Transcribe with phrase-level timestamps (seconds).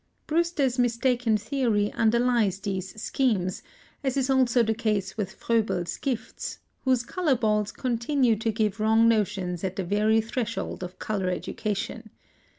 [0.25, 3.61] Brewster's mistaken theory underlies these schemes,
[4.03, 9.07] as is also the case with Froebel's gifts, whose color balls continue to give wrong
[9.07, 12.09] notions at the very threshold of color education.